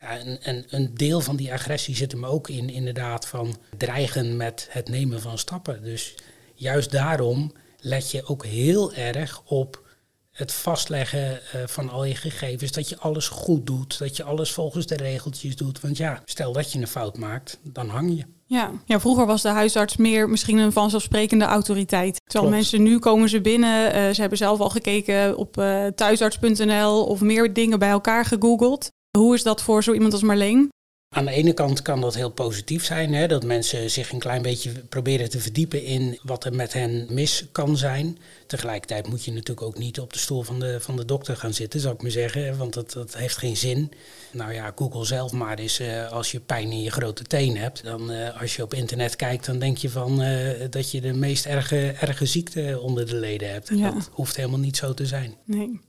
En, 0.01 0.43
en, 0.43 0.65
een 0.69 0.95
deel 0.95 1.21
van 1.21 1.37
die 1.37 1.53
agressie 1.53 1.97
zit 1.97 2.13
hem 2.13 2.25
ook 2.25 2.49
in 2.49 2.71
inderdaad 2.71 3.27
van 3.27 3.57
dreigen 3.77 4.37
met 4.37 4.67
het 4.71 4.89
nemen 4.89 5.21
van 5.21 5.39
stappen. 5.39 5.83
Dus 5.83 6.15
juist 6.55 6.91
daarom 6.91 7.53
let 7.81 8.11
je 8.11 8.27
ook 8.27 8.45
heel 8.45 8.95
erg 8.95 9.43
op 9.45 9.89
het 10.31 10.53
vastleggen 10.53 11.31
uh, 11.31 11.63
van 11.67 11.91
al 11.91 12.05
je 12.05 12.15
gegevens. 12.15 12.73
Dat 12.73 12.89
je 12.89 12.99
alles 12.99 13.29
goed 13.29 13.67
doet, 13.67 13.99
dat 13.99 14.17
je 14.17 14.23
alles 14.23 14.53
volgens 14.53 14.87
de 14.87 14.97
regeltjes 14.97 15.57
doet. 15.57 15.81
Want 15.81 15.97
ja, 15.97 16.23
stel 16.25 16.53
dat 16.53 16.73
je 16.73 16.79
een 16.79 16.87
fout 16.87 17.19
maakt, 17.19 17.59
dan 17.63 17.89
hang 17.89 18.17
je. 18.17 18.25
Ja. 18.47 18.71
ja, 18.85 19.01
vroeger 19.01 19.27
was 19.27 19.43
de 19.43 19.49
huisarts 19.49 19.97
meer 19.97 20.29
misschien 20.29 20.59
een 20.59 20.73
vanzelfsprekende 20.73 21.45
autoriteit. 21.45 22.21
Terwijl 22.25 22.53
mensen 22.53 22.83
nu 22.83 22.99
komen 22.99 23.29
ze 23.29 23.41
binnen, 23.41 23.97
uh, 23.97 24.11
ze 24.11 24.21
hebben 24.21 24.39
zelf 24.39 24.61
al 24.61 24.71
gekeken 24.71 25.37
op 25.37 25.57
uh, 25.57 25.87
thuisarts.nl 25.87 27.05
of 27.05 27.21
meer 27.21 27.53
dingen 27.53 27.79
bij 27.79 27.91
elkaar 27.91 28.25
gegoogeld. 28.25 28.91
Hoe 29.19 29.35
is 29.35 29.43
dat 29.43 29.63
voor 29.63 29.83
zo 29.83 29.93
iemand 29.93 30.13
als 30.13 30.23
Marleen? 30.23 30.69
Aan 31.15 31.25
de 31.25 31.31
ene 31.31 31.53
kant 31.53 31.83
kan 31.83 32.01
dat 32.01 32.15
heel 32.15 32.31
positief 32.31 32.85
zijn, 32.85 33.15
hè, 33.15 33.29
dat 33.29 33.45
mensen 33.45 33.91
zich 33.91 34.13
een 34.13 34.19
klein 34.19 34.43
beetje 34.43 34.71
proberen 34.71 35.31
te 35.31 35.41
verdiepen 35.41 35.85
in 35.85 36.19
wat 36.23 36.45
er 36.45 36.55
met 36.55 36.73
hen 36.73 37.07
mis 37.09 37.45
kan 37.53 37.77
zijn. 37.77 38.19
Tegelijkertijd 38.47 39.09
moet 39.09 39.25
je 39.25 39.33
natuurlijk 39.33 39.67
ook 39.67 39.79
niet 39.79 40.01
op 40.01 40.13
de 40.13 40.19
stoel 40.19 40.43
van 40.43 40.61
de, 40.61 40.81
van 40.81 40.97
de 40.97 41.05
dokter 41.05 41.37
gaan 41.37 41.55
zitten, 41.55 41.81
zou 41.81 41.95
ik 41.95 42.03
maar 42.03 42.11
zeggen, 42.11 42.59
want 42.59 42.75
dat, 42.75 42.93
dat 42.93 43.17
heeft 43.17 43.37
geen 43.37 43.57
zin. 43.57 43.93
Nou 44.33 44.53
ja, 44.53 44.73
Google 44.77 45.05
zelf 45.05 45.33
maar 45.33 45.59
eens, 45.59 45.81
uh, 45.81 46.13
als 46.13 46.31
je 46.31 46.41
pijn 46.41 46.71
in 46.71 46.83
je 46.83 46.91
grote 46.91 47.25
teen 47.25 47.57
hebt, 47.57 47.85
dan 47.85 48.11
uh, 48.11 48.41
als 48.41 48.57
je 48.57 48.63
op 48.63 48.75
internet 48.75 49.17
kijkt, 49.17 49.47
dan 49.47 49.59
denk 49.59 49.77
je 49.77 49.91
van 49.91 50.23
uh, 50.23 50.51
dat 50.71 50.91
je 50.91 51.01
de 51.01 51.13
meest 51.13 51.47
erge, 51.47 51.95
erge 52.01 52.27
ziekte 52.27 52.79
onder 52.83 53.07
de 53.07 53.17
leden 53.17 53.53
hebt. 53.53 53.71
Ja. 53.75 53.91
Dat 53.91 54.11
hoeft 54.13 54.37
helemaal 54.37 54.59
niet 54.59 54.77
zo 54.77 54.95
te 54.95 55.07
zijn. 55.07 55.37
Nee. 55.45 55.81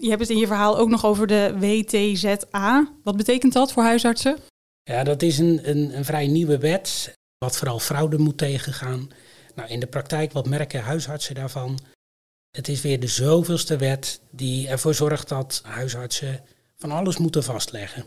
Je 0.00 0.08
hebt 0.08 0.20
het 0.20 0.30
in 0.30 0.38
je 0.38 0.46
verhaal 0.46 0.78
ook 0.78 0.88
nog 0.88 1.04
over 1.04 1.26
de 1.26 1.54
WTZA. 1.58 2.92
Wat 3.02 3.16
betekent 3.16 3.52
dat 3.52 3.72
voor 3.72 3.82
huisartsen? 3.82 4.38
Ja, 4.82 5.04
dat 5.04 5.22
is 5.22 5.38
een, 5.38 5.60
een, 5.70 5.96
een 5.96 6.04
vrij 6.04 6.26
nieuwe 6.26 6.58
wet, 6.58 7.14
wat 7.38 7.56
vooral 7.56 7.78
fraude 7.78 8.18
moet 8.18 8.38
tegengaan. 8.38 9.08
Nou, 9.54 9.68
in 9.68 9.80
de 9.80 9.86
praktijk, 9.86 10.32
wat 10.32 10.46
merken 10.46 10.82
huisartsen 10.82 11.34
daarvan? 11.34 11.78
Het 12.50 12.68
is 12.68 12.80
weer 12.80 13.00
de 13.00 13.06
zoveelste 13.06 13.76
wet 13.76 14.20
die 14.30 14.68
ervoor 14.68 14.94
zorgt 14.94 15.28
dat 15.28 15.60
huisartsen 15.64 16.40
van 16.76 16.90
alles 16.90 17.16
moeten 17.16 17.44
vastleggen. 17.44 18.04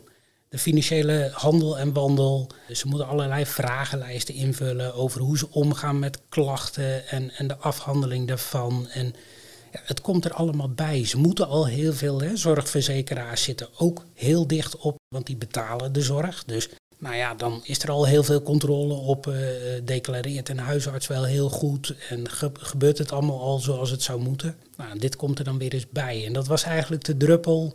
De 0.50 0.58
financiële 0.58 1.30
handel 1.34 1.78
en 1.78 1.94
wandel. 1.94 2.50
Ze 2.72 2.88
moeten 2.88 3.08
allerlei 3.08 3.46
vragenlijsten 3.46 4.34
invullen 4.34 4.94
over 4.94 5.22
hoe 5.22 5.38
ze 5.38 5.52
omgaan 5.52 6.00
met 6.00 6.22
klachten 6.30 7.08
en, 7.08 7.32
en 7.32 7.48
de 7.48 7.58
afhandeling 7.58 8.28
daarvan. 8.28 8.88
En 8.88 9.14
het 9.72 10.02
komt 10.02 10.26
er 10.26 10.34
allemaal 10.34 10.70
bij. 10.70 11.06
Ze 11.06 11.18
moeten 11.18 11.48
al 11.48 11.68
heel 11.68 11.94
veel, 11.94 12.22
hè, 12.22 12.36
zorgverzekeraars 12.36 13.44
zitten 13.44 13.68
ook 13.78 14.06
heel 14.14 14.48
dicht 14.48 14.78
op, 14.78 14.96
want 15.08 15.26
die 15.26 15.38
betalen 15.38 15.94
de 15.94 16.02
zorg. 16.02 16.44
Dus 16.46 16.70
nou 17.00 17.16
ja, 17.16 17.34
dan 17.34 17.60
is 17.64 17.84
er 17.84 17.92
al 17.92 18.06
heel 18.06 18.24
veel 18.24 18.42
controle 18.42 18.94
op. 18.94 19.28
Uh, 19.28 19.36
declareert 19.84 20.50
een 20.50 20.60
huisarts 20.60 21.08
wel 21.08 21.24
heel 21.24 21.50
goed 21.50 21.96
en 22.10 22.30
gebeurt 22.54 22.98
het 22.98 23.12
allemaal 23.12 23.42
al 23.42 23.60
zoals 23.60 23.90
het 23.90 24.02
zou 24.02 24.22
moeten. 24.22 24.56
Nou, 24.78 25.00
dit 25.00 25.16
komt 25.16 25.40
er 25.40 25.46
dan 25.46 25.58
weer 25.58 25.74
eens 25.74 25.90
bij. 25.90 26.26
En 26.26 26.34
dat 26.34 26.48
was 26.48 26.64
eigenlijk 26.64 27.04
de 27.04 27.18
druppel 27.18 27.74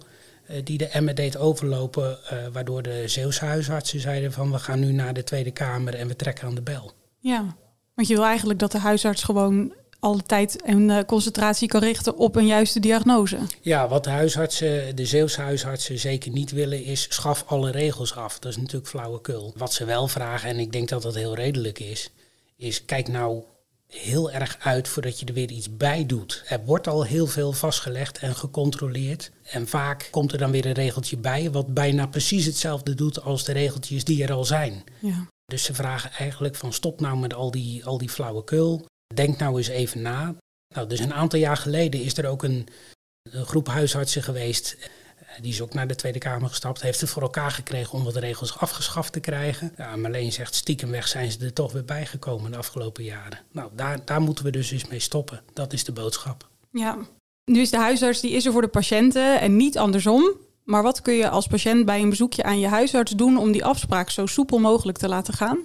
uh, 0.50 0.56
die 0.64 0.78
de 0.78 0.87
emmer 0.87 1.14
deed 1.14 1.37
overlopen, 1.37 2.18
uh, 2.32 2.38
waardoor 2.52 2.82
de 2.82 3.02
Zeeuwse 3.06 3.44
huisartsen 3.44 4.00
zeiden 4.00 4.32
van 4.32 4.50
we 4.50 4.58
gaan 4.58 4.80
nu 4.80 4.92
naar 4.92 5.14
de 5.14 5.25
Tweede 5.25 5.50
Kamer 5.50 5.94
en 5.94 6.08
we 6.08 6.16
trekken 6.16 6.46
aan 6.46 6.54
de 6.54 6.62
bel. 6.62 6.92
Ja, 7.18 7.56
want 7.94 8.08
je 8.08 8.14
wil 8.14 8.25
eigenlijk 8.25 8.58
dat 8.58 8.72
de 8.72 8.78
huisarts 8.78 9.22
gewoon 9.22 9.72
alle 10.02 10.23
tijd 10.23 10.62
en 10.62 10.88
uh, 10.88 10.99
concentratie 11.06 11.68
kan 11.68 11.80
richten 11.80 12.16
op 12.16 12.37
een 12.37 12.47
juiste 12.47 12.80
diagnose. 12.80 13.38
Ja, 13.61 13.88
wat 13.88 14.04
de 14.04 14.11
huisartsen, 14.11 14.97
de 14.97 15.06
Zeeuwse 15.06 15.40
huisartsen 15.40 15.99
zeker 15.99 16.30
niet 16.30 16.50
willen 16.50 16.85
is 16.85 17.06
schaf 17.09 17.44
alle 17.47 17.71
regels 17.71 18.14
af. 18.14 18.38
Dat 18.38 18.50
is 18.52 18.56
natuurlijk 18.56 18.88
flauwekul. 18.88 19.52
Wat 19.56 19.73
ze 19.73 19.85
wel 19.85 20.09
vragen, 20.09 20.49
en 20.49 20.59
ik 20.59 20.73
denk 20.73 20.88
dat 20.88 21.02
dat 21.02 21.14
heel 21.14 21.35
redelijk 21.35 21.78
is, 21.78 22.11
is 22.56 22.85
kijk 22.85 23.09
nou 23.09 23.42
heel 23.87 24.30
erg 24.30 24.56
uit 24.61 24.88
voordat 24.88 25.21
je 25.21 25.26
er 25.26 25.35
weer 25.35 25.50
iets 25.50 25.76
bij 25.76 26.06
doet. 26.06 26.42
Er 26.49 26.64
wordt 26.64 26.88
al 26.88 27.04
heel 27.04 27.26
veel 27.26 27.52
vastgelegd 27.52 28.18
en 28.18 28.35
gecontroleerd. 28.35 29.30
En 29.42 29.68
vaak 29.68 30.09
komt 30.11 30.32
er 30.32 30.38
dan 30.38 30.50
weer 30.50 30.66
een 30.66 30.73
regeltje 30.73 31.16
bij 31.16 31.50
wat 31.50 31.75
bijna 31.75 32.06
precies 32.06 32.44
hetzelfde 32.44 32.94
doet 32.94 33.23
als 33.23 33.44
de 33.44 33.52
regeltjes 33.52 34.04
die 34.04 34.23
er 34.23 34.32
al 34.32 34.44
zijn. 34.44 34.85
Ja. 35.00 35.26
Dus 35.47 35.64
ze 35.64 35.75
vragen 35.75 36.11
eigenlijk 36.11 36.54
van 36.54 36.73
stop 36.73 37.00
nou 37.00 37.18
met 37.18 37.35
al 37.35 37.50
die, 37.50 37.85
al 37.85 37.99
die 37.99 38.11
flauwekul. 38.11 38.87
Denk 39.14 39.38
nou 39.38 39.57
eens 39.57 39.69
even 39.69 40.02
na. 40.02 40.35
Nou, 40.75 40.88
dus 40.88 41.00
een 41.00 41.14
aantal 41.14 41.38
jaar 41.38 41.57
geleden 41.57 42.02
is 42.02 42.16
er 42.16 42.26
ook 42.26 42.42
een, 42.42 42.69
groep 43.31 43.69
huisartsen 43.69 44.23
geweest. 44.23 44.76
Eh, 45.19 45.26
die 45.40 45.52
is 45.52 45.61
ook 45.61 45.75
naar 45.75 45.87
de 45.87 45.95
Tweede 45.95 46.19
Kamer 46.19 46.49
gestapt. 46.49 46.83
Heeft 46.83 47.00
het 47.00 47.11
voor 47.11 47.23
elkaar 47.23 47.50
gekregen 47.50 47.92
om 47.92 48.04
wat 48.04 48.16
regels 48.16 48.59
afgeschaft 48.59 49.12
te 49.12 49.21
krijgen. 49.21 49.73
Ja, 49.76 49.97
Marleen 49.97 50.33
zegt 50.33 50.54
stiekemweg 50.54 51.09
zijn 51.09 51.31
ze 51.31 51.45
er 51.45 51.52
toch 51.52 51.73
weer 51.73 51.85
bijgekomen 51.85 52.50
de 52.50 52.57
afgelopen 52.57 53.04
jaren. 53.04 53.38
Nou, 53.52 53.71
daar, 53.75 54.04
daar 54.04 54.21
moeten 54.21 54.45
we 54.45 54.50
dus 54.50 54.71
eens 54.71 54.88
mee 54.88 54.99
stoppen. 54.99 55.42
Dat 55.52 55.73
is 55.73 55.85
de 55.85 55.92
boodschap. 55.92 56.49
Ja, 56.71 56.99
nu 57.45 57.61
is 57.61 57.71
de 57.71 57.76
huisarts 57.76 58.21
die 58.21 58.31
is 58.31 58.47
er 58.47 58.52
voor 58.52 58.62
de 58.62 58.69
patiënten 58.69 59.40
en 59.40 59.57
niet 59.57 59.78
andersom. 59.78 60.37
Maar 60.64 60.83
wat 60.83 61.02
kun 61.02 61.14
je 61.14 61.28
als 61.28 61.47
patiënt 61.47 61.85
bij 61.85 62.00
een 62.00 62.11
bezoekje 62.11 62.42
aan 62.42 62.61
je 62.61 62.66
huisarts 62.66 63.12
doen 63.12 63.38
om 63.38 63.52
die 63.52 63.64
afspraak 63.64 64.11
zo 64.11 64.26
soepel 64.26 64.59
mogelijk 64.59 64.99
te 64.99 65.09
laten 65.09 65.35
gaan? 65.35 65.59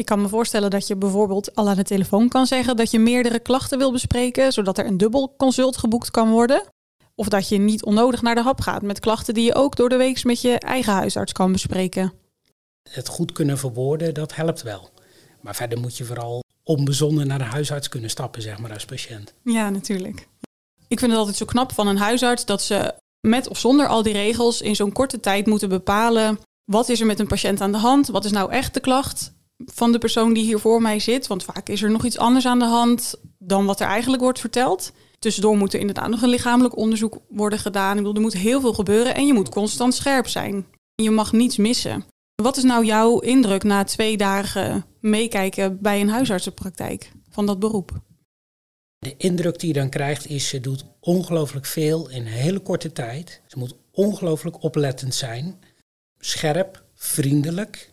Ik 0.00 0.06
kan 0.06 0.20
me 0.20 0.28
voorstellen 0.28 0.70
dat 0.70 0.86
je 0.86 0.96
bijvoorbeeld 0.96 1.54
al 1.54 1.68
aan 1.68 1.76
de 1.76 1.82
telefoon 1.82 2.28
kan 2.28 2.46
zeggen 2.46 2.76
dat 2.76 2.90
je 2.90 2.98
meerdere 2.98 3.38
klachten 3.38 3.78
wil 3.78 3.92
bespreken, 3.92 4.52
zodat 4.52 4.78
er 4.78 4.86
een 4.86 4.96
dubbel 4.96 5.34
consult 5.36 5.76
geboekt 5.76 6.10
kan 6.10 6.30
worden. 6.30 6.62
Of 7.14 7.28
dat 7.28 7.48
je 7.48 7.58
niet 7.58 7.84
onnodig 7.84 8.22
naar 8.22 8.34
de 8.34 8.42
hap 8.42 8.60
gaat 8.60 8.82
met 8.82 9.00
klachten 9.00 9.34
die 9.34 9.44
je 9.44 9.54
ook 9.54 9.76
door 9.76 9.88
de 9.88 9.96
week 9.96 10.24
met 10.24 10.40
je 10.40 10.58
eigen 10.58 10.92
huisarts 10.92 11.32
kan 11.32 11.52
bespreken. 11.52 12.12
Het 12.90 13.08
goed 13.08 13.32
kunnen 13.32 13.58
verwoorden, 13.58 14.14
dat 14.14 14.34
helpt 14.34 14.62
wel. 14.62 14.90
Maar 15.40 15.54
verder 15.54 15.78
moet 15.78 15.96
je 15.96 16.04
vooral 16.04 16.44
onbezonnen 16.62 17.26
naar 17.26 17.38
de 17.38 17.44
huisarts 17.44 17.88
kunnen 17.88 18.10
stappen, 18.10 18.42
zeg 18.42 18.58
maar, 18.58 18.72
als 18.72 18.84
patiënt. 18.84 19.34
Ja, 19.44 19.70
natuurlijk. 19.70 20.28
Ik 20.88 20.98
vind 20.98 21.10
het 21.10 21.20
altijd 21.20 21.36
zo 21.36 21.44
knap 21.44 21.72
van 21.72 21.86
een 21.86 21.98
huisarts 21.98 22.44
dat 22.44 22.62
ze 22.62 22.94
met 23.20 23.48
of 23.48 23.58
zonder 23.58 23.86
al 23.86 24.02
die 24.02 24.12
regels 24.12 24.60
in 24.60 24.76
zo'n 24.76 24.92
korte 24.92 25.20
tijd 25.20 25.46
moeten 25.46 25.68
bepalen 25.68 26.38
wat 26.64 26.88
is 26.88 27.00
er 27.00 27.06
met 27.06 27.18
een 27.18 27.26
patiënt 27.26 27.60
aan 27.60 27.72
de 27.72 27.78
hand, 27.78 28.08
wat 28.08 28.24
is 28.24 28.30
nou 28.30 28.52
echt 28.52 28.74
de 28.74 28.80
klacht 28.80 29.32
van 29.64 29.92
de 29.92 29.98
persoon 29.98 30.32
die 30.32 30.44
hier 30.44 30.58
voor 30.58 30.82
mij 30.82 30.98
zit. 30.98 31.26
Want 31.26 31.44
vaak 31.44 31.68
is 31.68 31.82
er 31.82 31.90
nog 31.90 32.04
iets 32.04 32.18
anders 32.18 32.46
aan 32.46 32.58
de 32.58 32.64
hand 32.64 33.14
dan 33.38 33.66
wat 33.66 33.80
er 33.80 33.86
eigenlijk 33.86 34.22
wordt 34.22 34.40
verteld. 34.40 34.92
Tussendoor 35.18 35.56
moet 35.56 35.74
er 35.74 35.80
inderdaad 35.80 36.08
nog 36.08 36.22
een 36.22 36.28
lichamelijk 36.28 36.76
onderzoek 36.76 37.18
worden 37.28 37.58
gedaan. 37.58 37.90
Ik 37.90 37.96
bedoel, 37.96 38.14
er 38.14 38.20
moet 38.20 38.32
heel 38.32 38.60
veel 38.60 38.72
gebeuren 38.72 39.14
en 39.14 39.26
je 39.26 39.32
moet 39.32 39.48
constant 39.48 39.94
scherp 39.94 40.28
zijn. 40.28 40.66
Je 40.94 41.10
mag 41.10 41.32
niets 41.32 41.56
missen. 41.56 42.04
Wat 42.42 42.56
is 42.56 42.62
nou 42.62 42.84
jouw 42.84 43.18
indruk 43.18 43.62
na 43.62 43.84
twee 43.84 44.16
dagen 44.16 44.84
meekijken 45.00 45.80
bij 45.80 46.00
een 46.00 46.08
huisartsenpraktijk 46.08 47.12
van 47.30 47.46
dat 47.46 47.58
beroep? 47.58 48.00
De 48.98 49.14
indruk 49.16 49.58
die 49.58 49.68
je 49.68 49.80
dan 49.80 49.88
krijgt 49.88 50.26
is, 50.26 50.48
ze 50.48 50.60
doet 50.60 50.84
ongelooflijk 51.00 51.66
veel 51.66 52.10
in 52.10 52.20
een 52.20 52.32
hele 52.32 52.60
korte 52.60 52.92
tijd. 52.92 53.42
Ze 53.46 53.58
moet 53.58 53.76
ongelooflijk 53.90 54.62
oplettend 54.62 55.14
zijn, 55.14 55.58
scherp, 56.18 56.84
vriendelijk. 56.94 57.89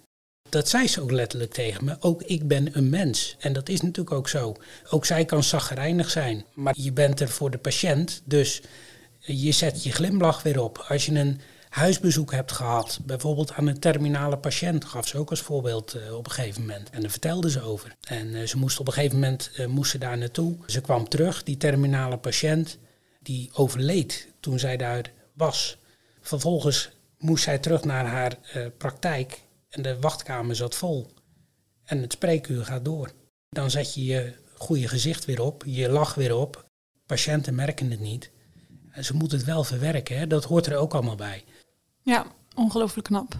Dat 0.50 0.70
zei 0.70 0.88
ze 0.88 1.01
ook 1.01 1.12
letterlijk 1.12 1.54
tegen 1.54 1.86
me. 1.86 1.96
Ook 2.00 2.24
ik 2.24 2.48
ben 2.48 2.77
een 2.77 2.89
mens. 2.89 3.36
En 3.39 3.54
dat 3.54 3.70
is 3.70 3.82
natuurlijk 3.82 4.16
ook 4.16 4.30
zo. 4.30 4.56
Ook 4.89 5.06
zij 5.06 5.25
kan 5.25 5.44
zaggerijnig 5.44 6.10
zijn. 6.10 6.46
Maar 6.54 6.74
je 6.77 6.92
bent 6.92 7.20
er 7.20 7.30
voor 7.30 7.51
de 7.51 7.58
patiënt. 7.58 8.22
Dus 8.25 8.62
je 9.20 9.51
zet 9.51 9.84
je 9.84 9.92
glimlach 9.92 10.44
weer 10.44 10.62
op. 10.62 10.86
Als 10.88 11.06
je 11.06 11.12
een 11.12 11.42
huisbezoek 11.70 12.32
hebt 12.32 12.51
gehad, 12.51 13.00
bijvoorbeeld 13.06 13.54
aan 13.54 13.68
een 13.68 13.80
terminale 13.80 14.38
patiënt, 14.38 14.86
gaf 14.86 15.08
ze 15.08 15.18
ook 15.18 15.30
als 15.30 15.42
voorbeeld 15.42 15.96
uh, 15.96 16.16
op 16.16 16.25
een 16.25 16.32
gegeven 16.32 16.62
moment. 16.62 16.89
En 16.89 17.01
daar 17.01 17.10
vertelde 17.12 17.50
ze 17.50 17.62
over. 17.62 17.96
En 18.08 18.27
uh, 18.27 18.48
ze 18.48 18.58
moest 18.58 18.80
op 18.80 18.88
een 18.88 18.94
gegeven 18.94 19.20
moment 19.20 19.51
uh, 19.60 19.66
moest 19.66 19.92
ze 19.92 19.98
daar 19.98 20.18
naartoe. 20.18 20.56
Ze 20.66 20.82
kwam 20.82 21.10
terug, 21.10 21.44
die 21.44 21.58
terminale 21.58 22.18
patiënt, 22.18 22.77
die 23.22 23.50
overleed 23.54 24.27
toen 24.39 24.60
zij 24.60 24.77
daar 24.77 25.12
was. 25.34 25.77
Vervolgens 26.22 26.89
moest 27.18 27.44
zij 27.44 27.58
terug 27.58 27.84
naar 27.84 28.06
haar 28.06 28.38
praktijk 28.77 29.39
en 29.69 29.81
de 29.81 30.00
wachtkamer 30.00 30.55
zat 30.55 30.75
vol. 30.75 31.12
En 31.83 32.01
het 32.01 32.12
spreekuur 32.12 32.65
gaat 32.65 32.86
door. 32.86 33.12
Dan 33.50 33.71
zet 33.71 33.93
je 33.93 34.05
je 34.05 34.33
goede 34.53 34.88
gezicht 34.88 35.25
weer 35.25 35.41
op, 35.41 35.63
je 35.65 35.89
lach 35.89 36.15
weer 36.15 36.36
op. 36.36 36.65
Patiënten 37.05 37.55
merken 37.55 37.91
het 37.91 38.00
niet. 38.00 38.31
En 38.91 39.05
ze 39.05 39.13
moeten 39.13 39.38
het 39.38 39.47
wel 39.47 39.63
verwerken, 39.63 40.17
hè? 40.17 40.27
dat 40.27 40.43
hoort 40.43 40.65
er 40.65 40.77
ook 40.77 40.93
allemaal 40.93 41.15
bij. 41.15 41.43
Ja, 42.01 42.25
ongelooflijk 42.55 43.07
knap. 43.07 43.38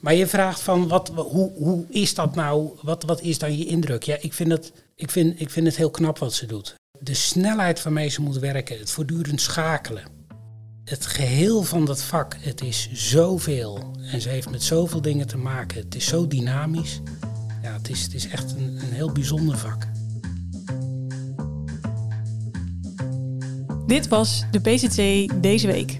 Maar 0.00 0.14
je 0.14 0.26
vraagt 0.26 0.60
van, 0.60 0.88
wat, 0.88 1.08
hoe, 1.08 1.52
hoe 1.52 1.86
is 1.88 2.14
dat 2.14 2.34
nou? 2.34 2.78
Wat, 2.82 3.02
wat 3.02 3.20
is 3.20 3.38
dan 3.38 3.58
je 3.58 3.66
indruk? 3.66 4.02
Ja, 4.02 4.16
ik 4.20 4.32
vind, 4.32 4.50
het, 4.50 4.72
ik, 4.94 5.10
vind, 5.10 5.40
ik 5.40 5.50
vind 5.50 5.66
het 5.66 5.76
heel 5.76 5.90
knap 5.90 6.18
wat 6.18 6.34
ze 6.34 6.46
doet. 6.46 6.74
De 7.00 7.14
snelheid 7.14 7.82
waarmee 7.82 8.08
ze 8.08 8.20
moet 8.20 8.38
werken, 8.38 8.78
het 8.78 8.90
voortdurend 8.90 9.40
schakelen 9.40 10.16
het 10.86 11.06
geheel 11.06 11.62
van 11.62 11.84
dat 11.84 12.02
vak, 12.02 12.36
het 12.40 12.62
is 12.62 12.88
zoveel. 12.92 13.90
En 14.12 14.20
ze 14.20 14.28
heeft 14.28 14.50
met 14.50 14.62
zoveel 14.62 15.00
dingen 15.00 15.26
te 15.26 15.36
maken. 15.36 15.78
Het 15.78 15.94
is 15.94 16.06
zo 16.06 16.26
dynamisch. 16.26 17.00
Ja, 17.62 17.72
het 17.72 17.88
is, 17.88 18.02
het 18.02 18.14
is 18.14 18.28
echt 18.28 18.54
een, 18.58 18.78
een 18.82 18.92
heel 18.92 19.12
bijzonder 19.12 19.58
vak. 19.58 19.86
Dit 23.86 24.08
was 24.08 24.44
de 24.50 24.60
PCC 24.60 25.32
deze 25.42 25.66
week. 25.66 25.96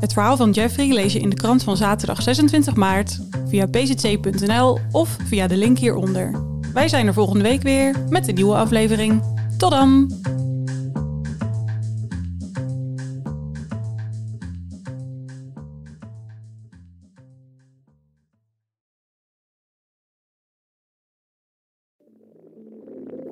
Het 0.00 0.12
verhaal 0.12 0.36
van 0.36 0.50
Jeffrey 0.50 0.92
lees 0.92 1.12
je 1.12 1.20
in 1.20 1.30
de 1.30 1.36
krant 1.36 1.62
van 1.62 1.76
zaterdag 1.76 2.22
26 2.22 2.74
maart 2.74 3.20
via 3.46 3.66
pcc.nl 3.66 4.78
of 4.90 5.16
via 5.26 5.46
de 5.46 5.56
link 5.56 5.78
hieronder. 5.78 6.42
Wij 6.72 6.88
zijn 6.88 7.06
er 7.06 7.12
volgende 7.12 7.42
week 7.42 7.62
weer 7.62 7.94
met 8.08 8.28
een 8.28 8.34
nieuwe 8.34 8.56
aflevering. 8.56 9.22
Tot 9.56 9.70
dan! 9.70 10.12